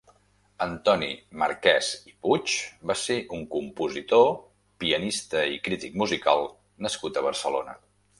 Antoni 0.65 1.07
Marquès 1.41 1.89
i 2.11 2.15
Puig 2.25 2.55
va 2.91 2.95
ser 3.01 3.17
un 3.37 3.43
compositor, 3.51 4.25
pianista 4.85 5.45
i 5.57 5.61
crític 5.69 6.01
musical 6.05 6.43
nascut 6.87 7.21
a 7.21 7.25
Barcelona. 7.29 7.77